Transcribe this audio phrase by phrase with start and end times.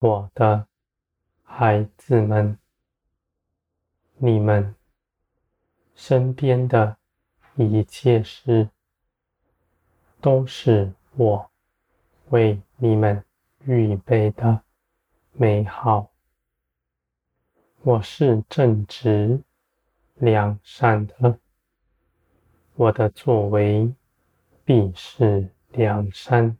[0.00, 0.66] 我的
[1.42, 2.56] 孩子们，
[4.16, 4.74] 你们
[5.94, 6.96] 身边的
[7.54, 8.70] 一切事，
[10.18, 11.50] 都是我
[12.30, 13.22] 为你们
[13.66, 14.62] 预备的
[15.32, 16.10] 美好。
[17.82, 19.42] 我是正直、
[20.14, 21.38] 良善的，
[22.74, 23.94] 我的作为
[24.64, 26.56] 必是良善。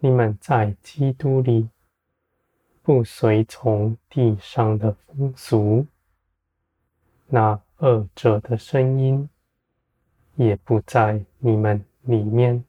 [0.00, 1.68] 你们在基督里，
[2.82, 5.86] 不随从地上的风俗，
[7.26, 9.28] 那恶者的声音
[10.36, 12.64] 也不在你们里面。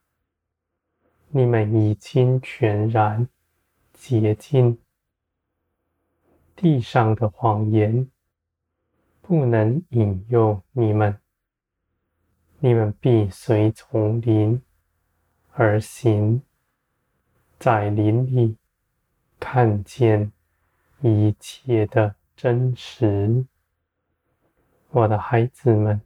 [1.30, 3.28] 你们已经全然
[3.94, 4.78] 洁净。
[6.56, 8.12] 地上的谎言
[9.22, 11.18] 不能引诱你们，
[12.60, 14.62] 你们必随从灵
[15.54, 16.42] 而行，
[17.58, 18.58] 在灵里
[19.42, 20.32] 看见
[21.02, 23.44] 一切的真实。
[24.92, 26.00] 我的孩子们，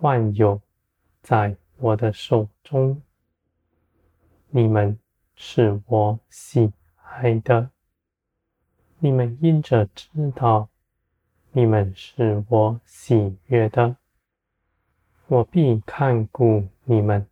[0.00, 0.60] 万有
[1.22, 3.00] 在我的手中，
[4.48, 4.98] 你们
[5.36, 7.70] 是我喜爱的。
[8.98, 10.68] 你们因着知道，
[11.52, 13.96] 你们是我喜悦的，
[15.28, 17.28] 我必看顾你们，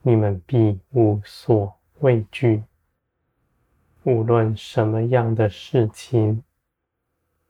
[0.00, 2.64] 你们必无所畏惧。
[4.06, 6.44] 无论什么样的事情，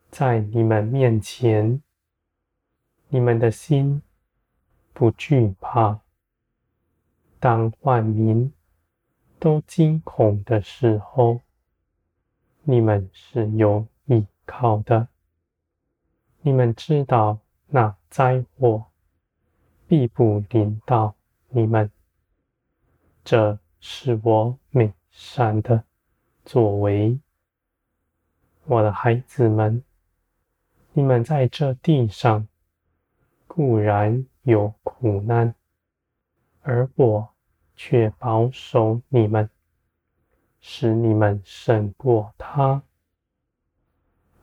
[0.09, 1.83] 在你们面前，
[3.09, 4.01] 你们的心
[4.95, 6.01] 不惧怕。
[7.39, 8.51] 当万民
[9.39, 11.43] 都惊恐的时候，
[12.63, 15.09] 你们是有依靠的，
[16.41, 18.87] 你们知道那灾祸
[19.87, 21.15] 必不临到
[21.51, 21.91] 你们。
[23.23, 25.85] 这是我美善的
[26.47, 27.21] 作为，
[28.65, 29.83] 我的孩子们，
[30.95, 32.49] 你们在这地上
[33.47, 35.55] 固然有苦难，
[36.63, 37.29] 而我
[37.75, 39.51] 却保守你们。
[40.69, 42.83] 使你们胜过他，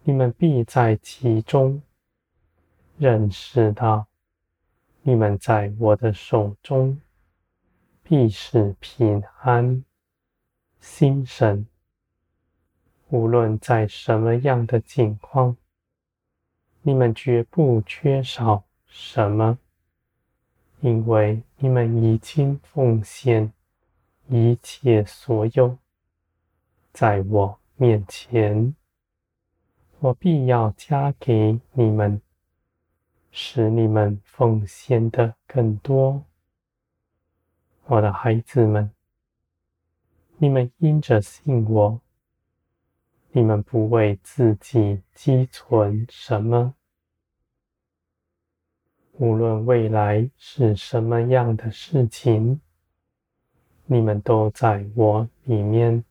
[0.03, 1.81] 你们必在其中
[2.97, 4.07] 认识到，
[5.01, 7.01] 你们在我的手中
[8.03, 9.83] 必是平安、
[10.79, 11.65] 心神。
[13.13, 15.55] 无论在什么样的境况，
[16.81, 19.59] 你们绝不缺少什么，
[20.79, 23.53] 因为你们已经奉献
[24.29, 25.77] 一切所有。
[26.91, 28.75] 在我面前，
[29.99, 32.19] 我必要加给你们，
[33.31, 36.23] 使你们奉献的更多。
[37.85, 38.89] 我的孩子们，
[40.37, 42.01] 你们因着信我，
[43.33, 46.73] 你们不为自己积存什么，
[49.13, 52.61] 无论未来是什么样的事情，
[53.85, 56.03] 你们都在我里面。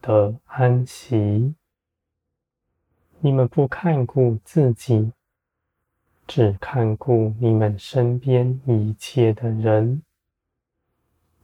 [0.00, 1.56] 的安息。
[3.18, 5.12] 你们不看顾自己，
[6.24, 10.02] 只看顾你们身边一切的人。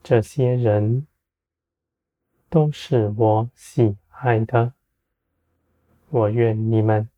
[0.05, 1.09] 这些人
[2.49, 4.73] 都是我喜爱的。
[6.09, 7.11] 我愿你们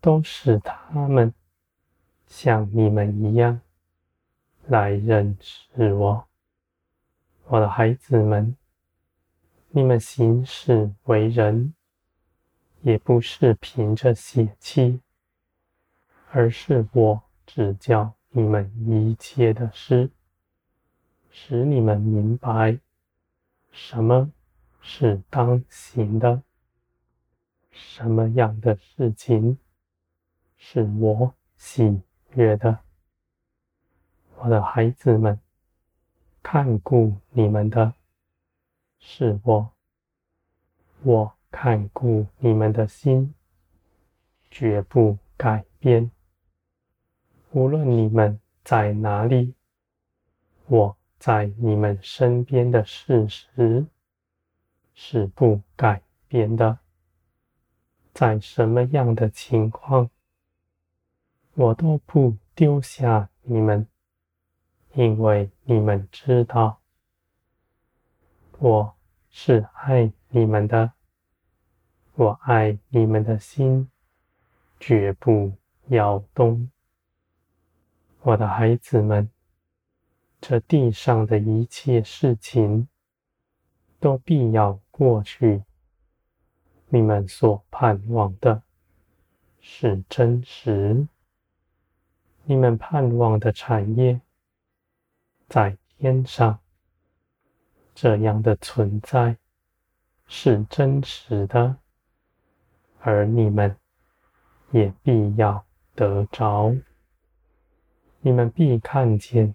[0.00, 1.32] 都使他们
[2.26, 3.60] 像你们一样
[4.66, 6.26] 来认识我，
[7.46, 8.56] 我的孩子们。
[9.68, 11.72] 你们行事为人，
[12.80, 15.00] 也不是凭着血气，
[16.32, 20.10] 而是我指教你们一切的事，
[21.30, 22.80] 使你们明白
[23.70, 24.30] 什么
[24.82, 26.42] 是当行的，
[27.70, 29.56] 什么样的事情
[30.58, 32.02] 是我喜
[32.34, 32.80] 悦的。
[34.38, 35.38] 我的孩子们，
[36.42, 37.94] 看顾你们的。
[38.98, 39.72] 是我，
[41.02, 43.34] 我看顾你们的心，
[44.50, 46.10] 绝不改变。
[47.52, 49.54] 无论你们在哪里，
[50.66, 53.86] 我在你们身边的事实
[54.94, 56.78] 是不改变的。
[58.12, 60.10] 在什么样的情况，
[61.54, 63.86] 我都不丢下你们，
[64.94, 66.80] 因为你们知道。
[68.58, 68.94] 我
[69.30, 70.92] 是爱你们的，
[72.14, 73.90] 我爱你们的心
[74.78, 75.52] 绝不
[75.86, 76.70] 摇动。
[78.20, 79.30] 我的孩子们，
[80.40, 82.88] 这地上的一切事情
[83.98, 85.64] 都必要过去。
[86.88, 88.62] 你们所盼望的
[89.60, 91.08] 是真实，
[92.44, 94.20] 你们盼望的产业
[95.48, 96.60] 在天上，
[97.94, 99.38] 这样的存在
[100.26, 101.78] 是真实的，
[103.00, 103.74] 而你们
[104.72, 105.64] 也必要
[105.94, 106.76] 得着，
[108.20, 109.54] 你们必看见，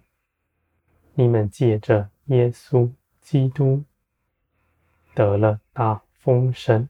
[1.14, 3.84] 你们借着耶稣基督
[5.18, 6.88] 得了大丰盛。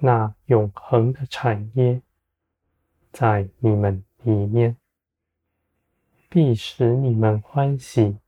[0.00, 2.02] 那永恒的产业
[3.12, 4.76] 在你们里面，
[6.28, 8.18] 必使你们欢喜。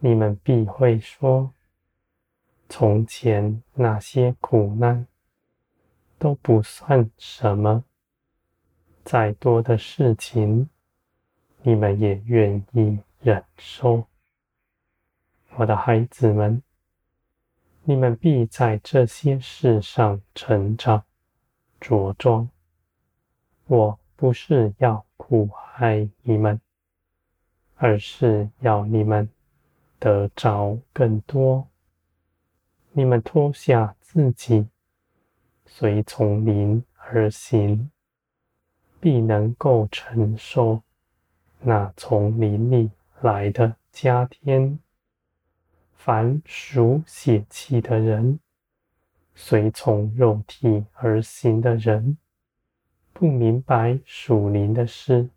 [0.00, 1.54] 你们必会说：
[2.68, 5.06] 从前那些苦难
[6.18, 7.84] 都不算什么，
[9.04, 10.68] 再多的事情，
[11.62, 14.08] 你们也愿意忍受。
[15.54, 16.60] 我的孩子们。
[17.90, 21.02] 你们必在这些事上成长
[21.80, 22.48] 茁壮。
[23.66, 26.60] 我不是要苦害你们，
[27.74, 29.28] 而是要你们
[29.98, 31.66] 得着更多。
[32.92, 34.68] 你们脱下自己，
[35.66, 37.90] 随从灵而行，
[39.00, 40.80] 必能够承受
[41.58, 42.88] 那从灵里
[43.20, 44.78] 来的加添。
[46.02, 48.40] 凡属血气的人，
[49.34, 52.16] 随从肉体而行的人，
[53.12, 55.28] 不明白属灵的事，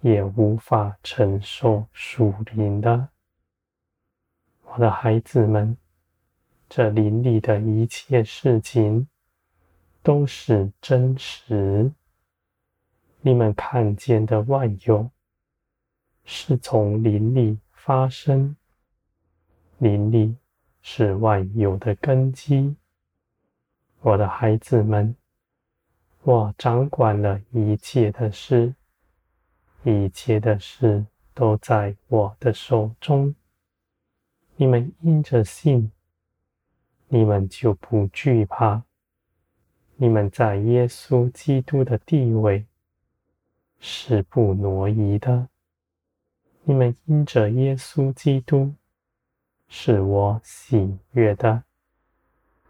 [0.00, 3.10] 也无法承受属灵的。
[4.64, 5.76] 我的孩子们，
[6.68, 9.06] 这灵里的一切事情
[10.02, 11.92] 都是真实。
[13.20, 15.08] 你们看见的万有，
[16.24, 18.56] 是从灵里发生。
[19.80, 20.36] 灵力
[20.82, 22.76] 是万有的根基，
[24.02, 25.16] 我的孩子们，
[26.22, 28.74] 我掌管了一切的事，
[29.82, 33.34] 一切的事都在我的手中。
[34.56, 35.90] 你们因着信，
[37.08, 38.82] 你们就不惧怕。
[39.96, 42.66] 你们在耶稣基督的地位
[43.78, 45.48] 是不挪移的。
[46.64, 48.74] 你们因着耶稣基督。
[49.72, 51.62] 是我喜悦的，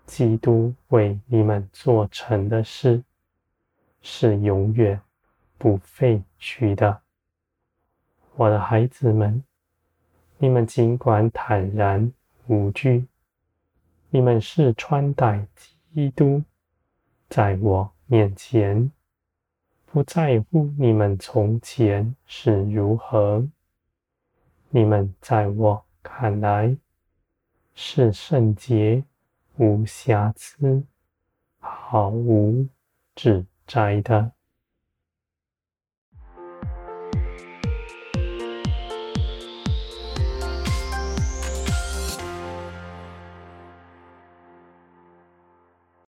[0.04, 3.02] 基督为你们做成的事，
[4.02, 5.00] 是永远
[5.56, 7.00] 不废去的。
[8.36, 9.42] 我的孩子们，
[10.36, 12.12] 你们尽管坦然
[12.46, 13.06] 无惧，
[14.10, 15.46] 你们是穿戴
[15.94, 16.42] 基督，
[17.30, 18.92] 在我面前，
[19.86, 23.48] 不在乎你们从前是如何，
[24.68, 26.76] 你们在我看来。
[27.82, 29.02] 是圣洁、
[29.56, 30.84] 无瑕疵、
[31.58, 32.68] 毫无
[33.14, 34.32] 指摘的。